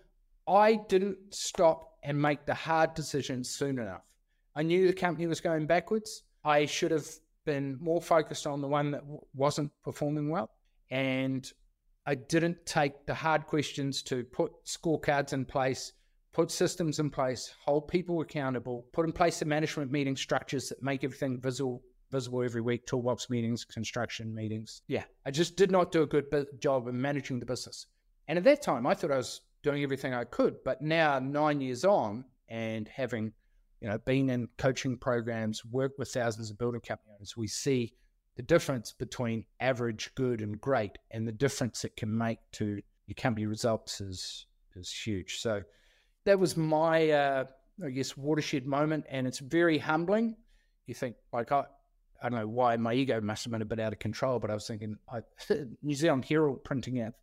[0.48, 4.02] I didn't stop and make the hard decisions soon enough.
[4.54, 6.22] I knew the company was going backwards.
[6.44, 7.08] I should have
[7.44, 9.02] been more focused on the one that
[9.34, 10.50] wasn't performing well.
[10.90, 11.50] And
[12.06, 15.92] I didn't take the hard questions to put scorecards in place,
[16.32, 20.82] put systems in place, hold people accountable, put in place the management meeting structures that
[20.82, 24.82] make everything visible visible every week, toolbox meetings, construction meetings.
[24.88, 26.26] Yeah, I just did not do a good
[26.60, 27.86] job in managing the business.
[28.28, 30.56] And at that time, I thought I was doing everything I could.
[30.64, 33.32] But now, nine years on, and having
[33.80, 37.94] you know been in coaching programs, worked with thousands of building company owners, we see
[38.36, 43.14] the difference between average, good, and great, and the difference it can make to your
[43.16, 44.46] company results is
[44.76, 45.40] is huge.
[45.40, 45.62] So
[46.24, 47.44] that was my, uh,
[47.84, 50.36] I guess, watershed moment, and it's very humbling.
[50.86, 51.64] You think like I,
[52.22, 54.50] I don't know why my ego must have been a bit out of control, but
[54.50, 55.20] I was thinking, I,
[55.82, 57.14] New Zealand Herald printing out,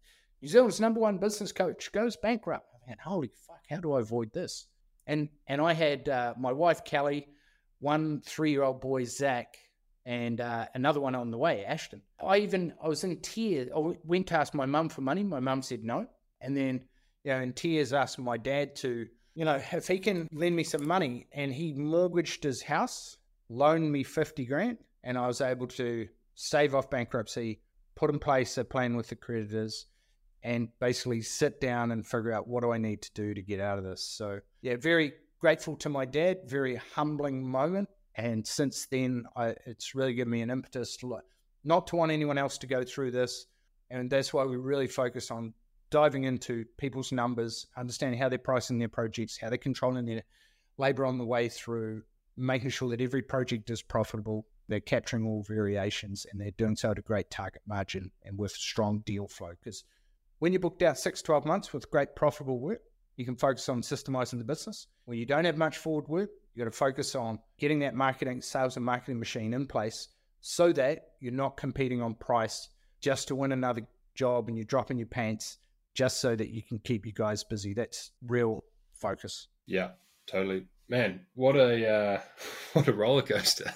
[0.42, 2.68] New Zealand's number one business coach goes bankrupt.
[2.76, 4.68] I thought, holy fuck, how do I avoid this?
[5.06, 7.28] And and I had uh, my wife Kelly,
[7.80, 9.58] one three year old boy Zach,
[10.06, 12.02] and uh, another one on the way, Ashton.
[12.24, 13.70] I even I was in tears.
[13.76, 15.24] I went to ask my mum for money.
[15.24, 16.08] My mum said no,
[16.42, 16.82] and then
[17.24, 20.64] you know in tears asked my dad to you know if he can lend me
[20.64, 23.18] some money, and he mortgaged his house,
[23.50, 27.62] loaned me fifty grand, and I was able to save off bankruptcy,
[27.96, 29.88] put in place a plan with the creditors,
[30.44, 33.60] and basically sit down and figure out what do I need to do to get
[33.60, 34.04] out of this.
[34.04, 36.42] So yeah, very grateful to my dad.
[36.46, 41.20] Very humbling moment and since then, I, it's really given me an impetus to
[41.64, 43.46] not to want anyone else to go through this.
[43.92, 45.54] And that's why we really focus on
[45.92, 50.24] diving into people's numbers, understanding how they're pricing their projects, how they're controlling their
[50.78, 52.02] labor on the way through,
[52.36, 56.92] making sure that every project is profitable, they're capturing all variations, and they're doing so
[56.92, 59.52] at a great target margin and with strong deal flow.
[59.60, 59.84] Because
[60.40, 62.82] when you're booked out six, 12 months with great profitable work,
[63.16, 64.88] you can focus on systemizing the business.
[65.06, 68.42] When you don't have much forward work, you got to focus on getting that marketing,
[68.42, 70.08] sales and marketing machine in place
[70.42, 72.70] so that you're not competing on price
[73.02, 75.58] just to win another job and you're dropping your pants
[75.94, 77.74] just so that you can keep you guys busy.
[77.74, 79.48] That's real focus.
[79.66, 79.92] Yeah,
[80.28, 80.66] totally.
[80.88, 82.22] Man, what a uh,
[82.74, 83.74] what a roller coaster.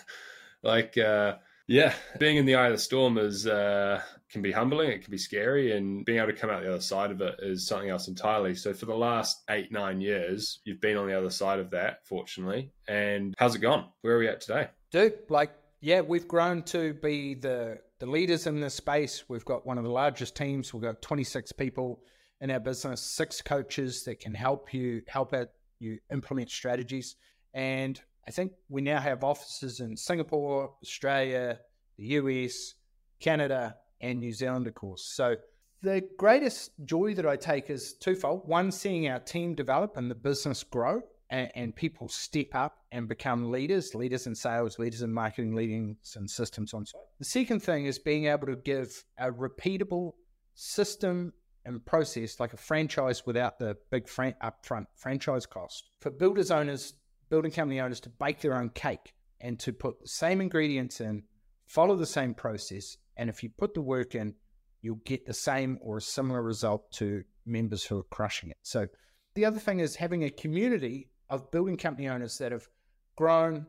[0.64, 1.36] Like uh
[1.72, 4.90] yeah, being in the eye of the storm is uh, can be humbling.
[4.90, 7.36] It can be scary, and being able to come out the other side of it
[7.40, 8.56] is something else entirely.
[8.56, 12.06] So, for the last eight nine years, you've been on the other side of that,
[12.06, 12.74] fortunately.
[12.90, 13.88] And how's it gone?
[14.02, 15.14] Where are we at today, dude?
[15.30, 19.24] Like, yeah, we've grown to be the the leaders in this space.
[19.30, 20.74] We've got one of the largest teams.
[20.74, 22.02] We've got twenty six people
[22.42, 25.48] in our business, six coaches that can help you help out
[25.80, 27.16] you implement strategies,
[27.54, 31.60] and I think we now have offices in Singapore, Australia,
[31.98, 32.76] the US,
[33.20, 35.04] Canada, and New Zealand, of course.
[35.04, 35.36] So
[35.82, 38.48] the greatest joy that I take is twofold.
[38.48, 43.08] One, seeing our team develop and the business grow and, and, people step up and
[43.08, 47.02] become leaders, leaders in sales, leaders in marketing, leaders in systems on site.
[47.20, 50.14] The second thing is being able to give a repeatable
[50.56, 51.34] system
[51.66, 55.92] and process like a franchise without the big fran- upfront franchise cost.
[56.00, 56.94] For builders owners
[57.32, 61.24] building company owners to bake their own cake and to put the same ingredients in,
[61.66, 64.36] follow the same process, and if you put the work in,
[64.82, 68.58] you'll get the same or a similar result to members who are crushing it.
[68.62, 68.88] So
[69.34, 72.68] the other thing is having a community of building company owners that have
[73.16, 73.66] grown,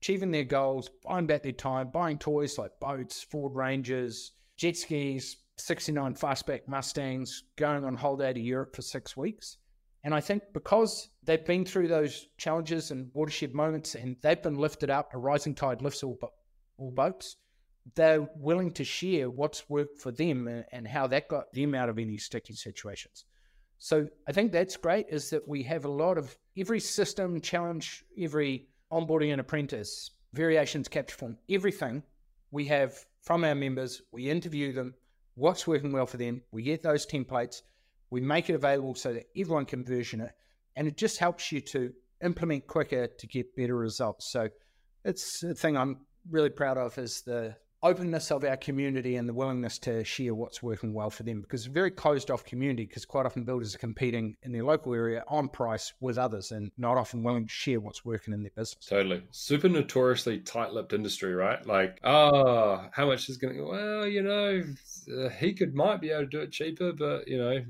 [0.00, 5.36] achieving their goals, buying back their time, buying toys like boats, Ford Rangers, jet skis,
[5.58, 9.58] 69 fastback Mustangs, going on holiday to Europe for six weeks.
[10.04, 14.56] And I think because they've been through those challenges and watershed moments and they've been
[14.56, 16.18] lifted up, a rising tide lifts all,
[16.76, 17.36] all boats,
[17.94, 21.88] they're willing to share what's worked for them and, and how that got them out
[21.88, 23.24] of any sticky situations.
[23.78, 28.04] So I think that's great is that we have a lot of every system challenge,
[28.18, 32.02] every onboarding an apprentice, variations capture form, everything
[32.50, 34.02] we have from our members.
[34.12, 34.94] We interview them,
[35.34, 36.42] what's working well for them.
[36.52, 37.62] We get those templates
[38.12, 40.32] we make it available so that everyone can version it,
[40.76, 44.30] and it just helps you to implement quicker to get better results.
[44.30, 44.50] So
[45.02, 49.34] it's the thing I'm really proud of is the openness of our community and the
[49.34, 52.86] willingness to share what's working well for them because it's a very closed off community
[52.86, 56.70] because quite often builders are competing in their local area on price with others and
[56.78, 58.86] not often willing to share what's working in their business.
[58.86, 59.22] Totally.
[59.32, 61.66] Super notoriously tight lipped industry, right?
[61.66, 64.62] Like, oh, how much is going to, well, you know,
[65.40, 67.64] he could might be able to do it cheaper, but, you know,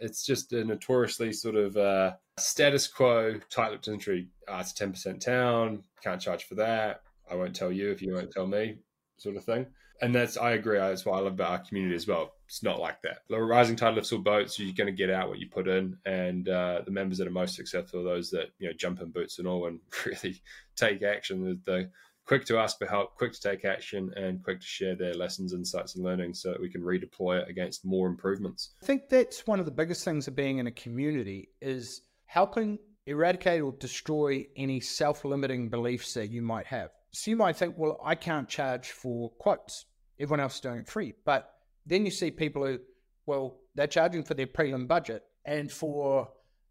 [0.00, 4.28] it's just a notoriously sort of uh, status quo tight-lipped industry.
[4.46, 5.82] Uh, it's ten percent town.
[6.02, 7.02] Can't charge for that.
[7.30, 8.76] I won't tell you if you won't tell me,
[9.18, 9.66] sort of thing.
[10.00, 10.78] And that's I agree.
[10.78, 12.32] That's what I love about our community as well.
[12.46, 13.18] It's not like that.
[13.28, 14.58] The rising tide lifts all boats.
[14.58, 17.32] You're going to get out what you put in, and uh, the members that are
[17.32, 20.40] most successful are those that you know jump in boots and all and really
[20.76, 21.60] take action.
[21.64, 21.90] The
[22.28, 25.54] quick to ask for help, quick to take action, and quick to share their lessons,
[25.54, 28.74] insights, and learning so that we can redeploy it against more improvements.
[28.82, 32.78] I think that's one of the biggest things of being in a community is helping
[33.06, 36.90] eradicate or destroy any self limiting beliefs that you might have.
[37.12, 39.86] So you might think, well, I can't charge for quotes.
[40.20, 41.14] Everyone else is doing it free.
[41.24, 41.50] But
[41.86, 42.78] then you see people who,
[43.24, 45.24] well, they're charging for their prelim budget.
[45.46, 46.28] And for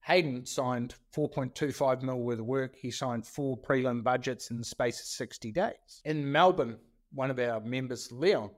[0.07, 2.77] Hayden signed 4.25 mil worth of work.
[2.77, 6.01] He signed four prelim budgets in the space of 60 days.
[6.05, 6.77] In Melbourne,
[7.13, 8.51] one of our members, Leon,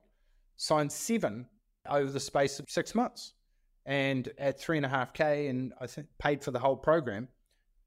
[0.58, 1.48] signed seven
[1.90, 3.34] over the space of six months
[3.88, 7.28] and at three and a half K and I think paid for the whole program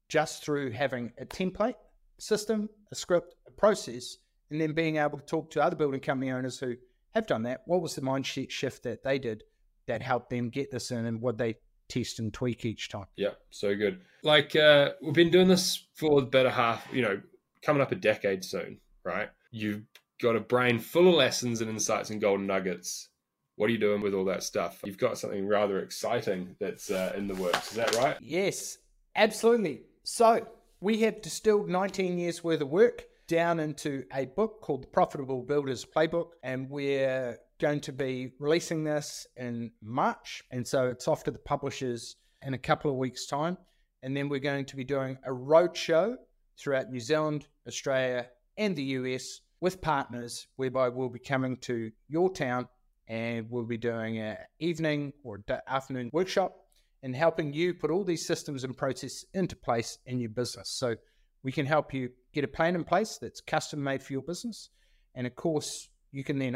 [0.09, 1.75] just through having a template
[2.19, 4.17] system, a script, a process,
[4.51, 6.75] and then being able to talk to other building company owners who
[7.13, 7.61] have done that.
[7.65, 9.43] What was the mindset shift that they did
[9.87, 11.55] that helped them get this in and what they
[11.87, 13.05] test and tweak each time?
[13.15, 14.01] Yeah, so good.
[14.23, 17.21] Like uh, we've been doing this for the better half, you know,
[17.61, 19.29] coming up a decade soon, right?
[19.51, 19.83] You've
[20.21, 23.09] got a brain full of lessons and insights and golden nuggets.
[23.55, 24.79] What are you doing with all that stuff?
[24.83, 27.71] You've got something rather exciting that's uh, in the works.
[27.71, 28.17] Is that right?
[28.21, 28.77] Yes,
[29.15, 29.81] absolutely.
[30.03, 30.47] So
[30.81, 35.43] we have distilled 19 years worth of work down into a book called the Profitable
[35.43, 40.43] Builders Playbook, and we're going to be releasing this in March.
[40.51, 43.57] And so it's off to the publishers in a couple of weeks' time.
[44.01, 46.15] And then we're going to be doing a roadshow
[46.57, 52.31] throughout New Zealand, Australia, and the US with partners, whereby we'll be coming to your
[52.31, 52.67] town
[53.07, 56.55] and we'll be doing an evening or afternoon workshop
[57.01, 60.69] and helping you put all these systems and processes into place in your business.
[60.69, 60.95] So
[61.43, 64.69] we can help you get a plan in place that's custom made for your business.
[65.15, 66.55] And of course, you can then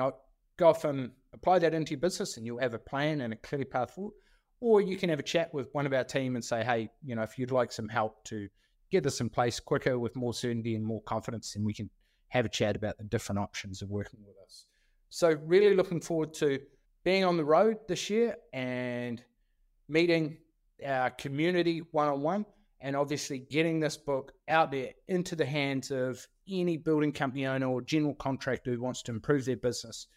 [0.58, 3.38] go off and apply that into your business and you'll have a plan and a
[3.38, 4.14] clear path forward.
[4.60, 7.16] Or you can have a chat with one of our team and say, hey, you
[7.16, 8.48] know, if you'd like some help to
[8.92, 11.90] get this in place quicker with more certainty and more confidence, then we can
[12.30, 14.66] have a chat about the different options of working with us.
[15.10, 16.60] So, really looking forward to
[17.04, 19.24] being on the road this year and
[19.88, 20.38] meeting
[20.86, 22.46] our community one on one,
[22.82, 27.68] and obviously getting this book out there into the hands of any building company owner
[27.68, 30.08] or general contractor who wants to improve their business,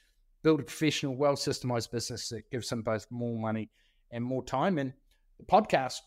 [0.42, 3.70] build a professional, well systemized business that gives them both more money
[4.11, 4.79] and more time.
[4.79, 4.92] And
[5.38, 6.00] the podcast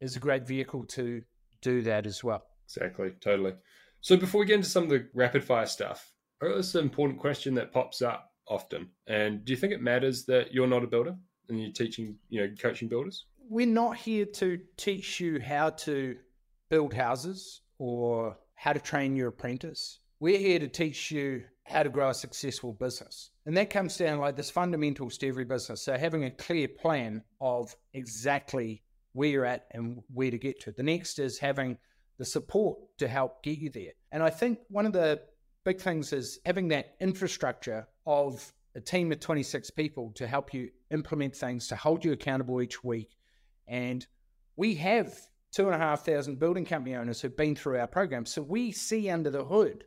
[0.00, 1.22] is a great vehicle to
[1.60, 2.42] do that as well.
[2.66, 3.54] Exactly, totally.
[4.00, 6.84] So before we get into some of the rapid fire stuff, uh, this is an
[6.84, 8.88] important question that pops up often.
[9.06, 11.14] And do you think it matters that you're not a builder
[11.48, 13.26] and you're teaching, you know, coaching builders?
[13.48, 16.16] We're not here to teach you how to
[16.70, 20.00] build houses or how to train your apprentice.
[20.20, 23.30] We're here to teach you how to grow a successful business.
[23.44, 25.82] And that comes down like this fundamentals to every business.
[25.82, 30.72] So having a clear plan of exactly where you're at and where to get to.
[30.72, 31.78] The next is having
[32.18, 33.92] the support to help get you there.
[34.12, 35.20] And I think one of the
[35.64, 40.70] big things is having that infrastructure of a team of 26 people to help you
[40.90, 43.16] implement things, to hold you accountable each week.
[43.68, 44.06] And
[44.56, 45.14] we have
[45.52, 48.24] two and a half thousand building company owners who've been through our program.
[48.24, 49.84] So we see under the hood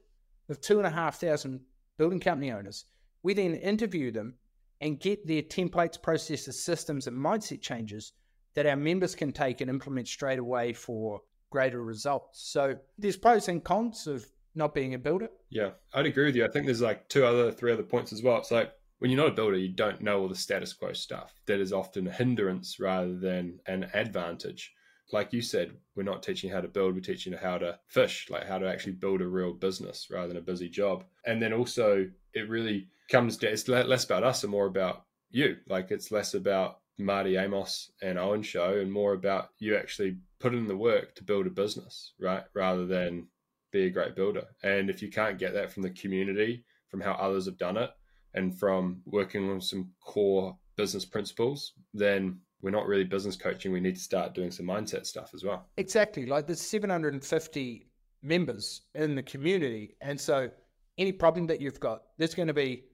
[0.50, 1.62] of two and a half thousand
[1.98, 2.86] building company owners.
[3.26, 4.36] We then interview them
[4.80, 8.14] and get their templates, processes, systems, and mindset changes
[8.54, 12.48] that our members can take and implement straight away for greater results.
[12.48, 15.30] So there's pros and cons of not being a builder.
[15.50, 16.46] Yeah, I'd agree with you.
[16.46, 18.38] I think there's like two other, three other points as well.
[18.38, 21.34] It's like when you're not a builder, you don't know all the status quo stuff.
[21.48, 24.72] That is often a hindrance rather than an advantage.
[25.12, 28.48] Like you said, we're not teaching how to build, we're teaching how to fish, like
[28.48, 31.06] how to actually build a real business rather than a busy job.
[31.26, 35.58] And then also, it really comes down, it's less about us and more about you.
[35.68, 40.54] Like it's less about Marti Amos and Owen show and more about you actually put
[40.54, 42.44] in the work to build a business, right?
[42.54, 43.28] Rather than
[43.72, 44.46] be a great builder.
[44.64, 47.92] And if you can't get that from the community, from how others have done it,
[48.34, 53.72] and from working on some core business principles, then we're not really business coaching.
[53.72, 55.68] We need to start doing some mindset stuff as well.
[55.78, 56.26] Exactly.
[56.26, 57.88] Like there's 750
[58.22, 59.96] members in the community.
[60.02, 60.50] And so
[60.98, 62.86] any problem that you've got, there's going to be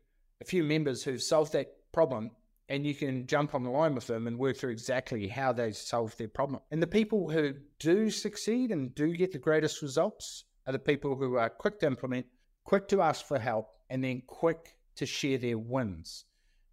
[0.42, 2.32] a few members who've solved that problem
[2.68, 5.72] and you can jump on the line with them and work through exactly how they
[5.72, 6.62] solve their problem.
[6.72, 11.16] And the people who do succeed and do get the greatest results are the people
[11.16, 12.26] who are quick to implement,
[12.64, 16.24] quick to ask for help, and then quick to share their wins.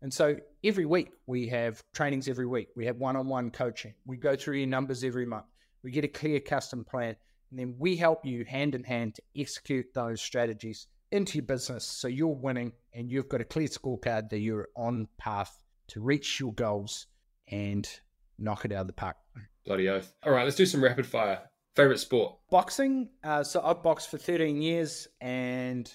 [0.00, 2.68] And so every week we have trainings every week.
[2.76, 3.94] We have one-on-one coaching.
[4.06, 5.46] We go through your numbers every month.
[5.82, 7.16] We get a clear custom plan,
[7.50, 11.84] and then we help you hand in hand to execute those strategies into your business
[11.84, 16.38] so you're winning and you've got a clear scorecard that you're on path to reach
[16.38, 17.06] your goals
[17.50, 17.88] and
[18.38, 19.16] knock it out of the park.
[19.64, 20.12] Bloody oath.
[20.24, 21.40] All right, let's do some rapid fire.
[21.74, 22.36] Favorite sport?
[22.50, 23.08] Boxing.
[23.22, 25.90] Uh, so I've boxed for 13 years and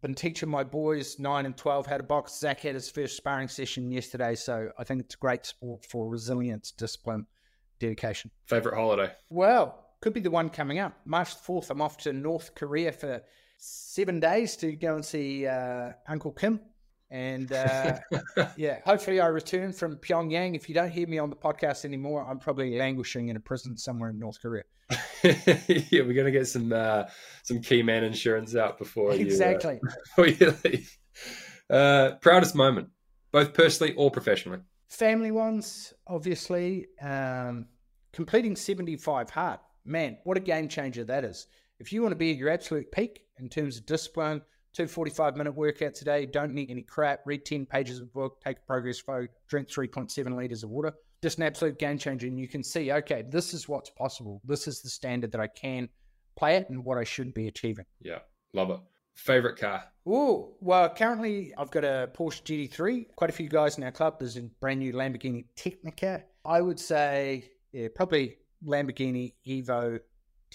[0.00, 2.38] been teaching my boys, 9 and 12, how to box.
[2.38, 4.34] Zach had his first sparring session yesterday.
[4.34, 7.26] So I think it's a great sport for resilience, discipline,
[7.80, 8.30] dedication.
[8.46, 9.12] Favorite holiday?
[9.30, 10.92] Well, could be the one coming up.
[11.06, 13.22] March 4th, I'm off to North Korea for
[13.56, 16.60] seven days to go and see uh, Uncle Kim.
[17.10, 17.98] And uh,
[18.56, 20.56] yeah, hopefully I return from Pyongyang.
[20.56, 23.76] If you don't hear me on the podcast anymore, I'm probably languishing in a prison
[23.76, 24.64] somewhere in North Korea.
[25.22, 27.04] yeah, we're gonna get some uh,
[27.42, 30.98] some key man insurance out before exactly you, uh, before you leave.
[31.70, 32.88] Uh, proudest moment,
[33.32, 34.58] both personally or professionally.
[34.88, 36.86] Family ones, obviously.
[37.00, 37.66] Um,
[38.12, 41.46] completing 75 hard, man, what a game changer that is.
[41.78, 45.36] If you want to be at your absolute peak in terms of discipline, two 45
[45.36, 48.66] minute workouts a day, don't need any crap, read 10 pages of book, take a
[48.66, 50.92] progress photo, drink 3.7 liters of water.
[51.22, 52.26] Just an absolute game changer.
[52.26, 54.42] And you can see, okay, this is what's possible.
[54.44, 55.88] This is the standard that I can
[56.36, 57.86] play it and what I should be achieving.
[58.02, 58.18] Yeah,
[58.52, 58.80] love it.
[59.14, 59.84] Favorite car?
[60.06, 63.06] Oh, well, currently I've got a Porsche GT3.
[63.16, 64.18] Quite a few guys in our club.
[64.18, 66.24] There's a brand new Lamborghini Tecnica.
[66.44, 70.00] I would say, yeah, probably Lamborghini Evo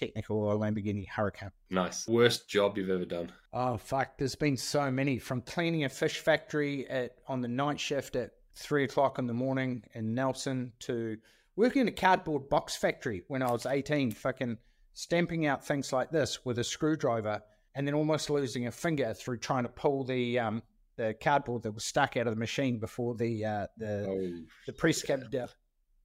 [0.00, 1.50] Technical or Lamborghini Huracan.
[1.68, 2.08] Nice.
[2.08, 3.30] Worst job you've ever done?
[3.52, 4.16] Oh fuck!
[4.16, 5.18] There's been so many.
[5.18, 9.34] From cleaning a fish factory at on the night shift at three o'clock in the
[9.34, 11.16] morning in Nelson to
[11.56, 14.56] working in a cardboard box factory when I was 18, fucking
[14.94, 17.42] stamping out things like this with a screwdriver,
[17.74, 20.62] and then almost losing a finger through trying to pull the um,
[20.96, 24.44] the cardboard that was stuck out of the machine before the uh, the oh.
[24.66, 25.48] the press came down.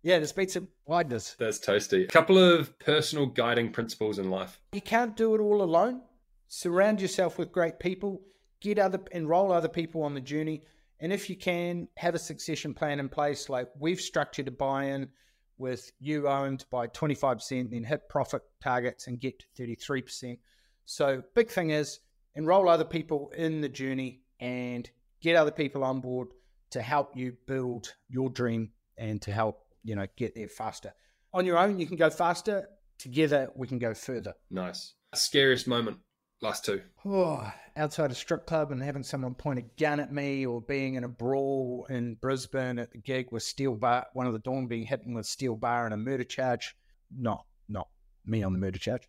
[0.06, 1.36] Yeah, there's been some wideness.
[1.36, 2.03] That's toasty.
[2.03, 4.62] A couple of personal guiding principles in life.
[4.72, 6.01] You can't do it all alone.
[6.47, 8.22] Surround yourself with great people.
[8.62, 10.62] Get other enroll other people on the journey.
[10.99, 13.49] And if you can, have a succession plan in place.
[13.49, 15.10] Like we've structured a buy-in
[15.58, 20.38] with you owned by 25%, then hit profit targets and get to 33%.
[20.86, 22.01] So big thing is
[22.36, 24.88] enroll other people in the journey and
[25.20, 26.28] get other people on board
[26.70, 30.93] to help you build your dream and to help you know, get there faster.
[31.33, 32.67] On your own, you can go faster.
[32.97, 34.33] Together, we can go further.
[34.49, 34.93] Nice.
[35.13, 35.97] Scariest moment,
[36.41, 36.81] last two.
[37.05, 40.95] Oh, outside a strip club and having someone point a gun at me, or being
[40.95, 44.67] in a brawl in Brisbane at the gig with steel bar, one of the Dawn
[44.67, 46.75] being hit with steel bar and a murder charge.
[47.15, 47.88] No, not
[48.25, 49.07] me on the murder charge.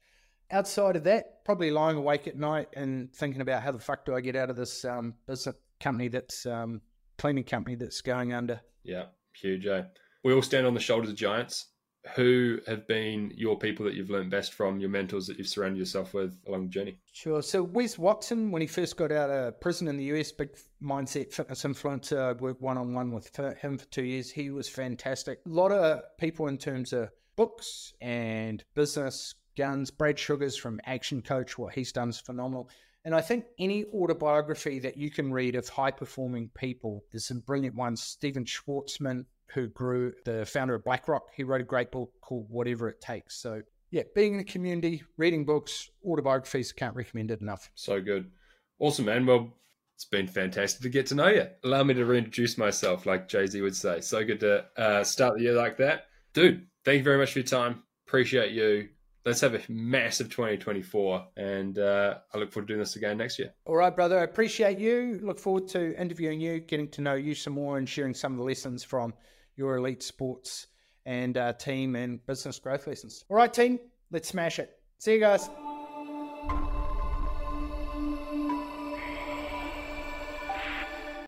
[0.51, 4.15] Outside of that, probably lying awake at night and thinking about how the fuck do
[4.15, 6.81] I get out of this um, business company that's um,
[7.19, 8.61] cleaning company that's going under.
[8.85, 9.07] Yeah,
[9.41, 9.67] huge.
[9.67, 9.83] Eh?
[10.25, 11.67] We all stand on the shoulders of giants.
[12.15, 15.79] Who have been your people that you've learned best from, your mentors that you've surrounded
[15.79, 16.99] yourself with along the journey?
[17.13, 17.43] Sure.
[17.43, 20.51] So Wes Watson, when he first got out of prison in the US, big
[20.81, 24.31] mindset fitness influencer, I worked one on one with him for two years.
[24.31, 25.41] He was fantastic.
[25.47, 29.91] A lot of people in terms of books and business, guns.
[29.91, 32.71] Brad Sugars from Action Coach, what he's done is phenomenal.
[33.05, 37.41] And I think any autobiography that you can read of high performing people, there's some
[37.41, 38.03] brilliant ones.
[38.03, 41.29] Stephen Schwarzman, who grew the founder of BlackRock.
[41.35, 43.37] He wrote a great book called Whatever It Takes.
[43.37, 47.71] So, yeah, being in the community, reading books, autobiographies, can't recommend it enough.
[47.75, 48.31] So good.
[48.79, 49.27] Awesome, man.
[49.27, 49.53] Well,
[49.95, 51.47] it's been fantastic to get to know you.
[51.65, 54.01] Allow me to reintroduce myself, like Jay Z would say.
[54.01, 56.07] So good to uh, start the year like that.
[56.35, 57.83] Dude, thank you very much for your time.
[58.07, 58.89] Appreciate you
[59.27, 63.39] let's have a massive 2024 and uh, i look forward to doing this again next
[63.39, 67.15] year all right brother i appreciate you look forward to interviewing you getting to know
[67.15, 69.13] you some more and sharing some of the lessons from
[69.57, 70.69] your elite sports
[71.05, 73.25] and uh, team and business growth lessons.
[73.29, 73.79] All right team
[74.11, 74.79] let's smash it.
[74.99, 75.49] See you guys